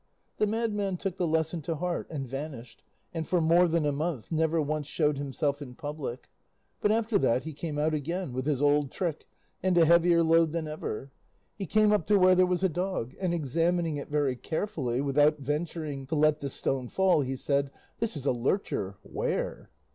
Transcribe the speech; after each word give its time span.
The 0.37 0.47
madman 0.47 0.97
took 0.97 1.17
the 1.17 1.27
lesson 1.27 1.61
to 1.61 1.75
heart, 1.75 2.07
and 2.09 2.27
vanished, 2.27 2.81
and 3.13 3.27
for 3.27 3.39
more 3.39 3.67
than 3.67 3.85
a 3.85 3.91
month 3.91 4.31
never 4.31 4.59
once 4.59 4.87
showed 4.87 5.19
himself 5.19 5.61
in 5.61 5.75
public; 5.75 6.27
but 6.79 6.91
after 6.91 7.19
that 7.19 7.43
he 7.43 7.53
came 7.53 7.77
out 7.77 7.93
again 7.93 8.33
with 8.33 8.47
his 8.47 8.63
old 8.63 8.89
trick 8.89 9.27
and 9.61 9.77
a 9.77 9.85
heavier 9.85 10.23
load 10.23 10.53
than 10.53 10.67
ever. 10.67 11.11
He 11.55 11.67
came 11.67 11.91
up 11.91 12.07
to 12.07 12.17
where 12.17 12.33
there 12.33 12.47
was 12.47 12.63
a 12.63 12.67
dog, 12.67 13.13
and 13.19 13.31
examining 13.31 13.97
it 13.97 14.09
very 14.09 14.35
carefully 14.35 15.01
without 15.01 15.37
venturing 15.37 16.07
to 16.07 16.15
let 16.15 16.39
the 16.39 16.49
stone 16.49 16.87
fall, 16.87 17.21
he 17.21 17.35
said: 17.35 17.69
"This 17.99 18.17
is 18.17 18.25
a 18.25 18.31
lurcher; 18.31 18.95
ware!" 19.03 19.69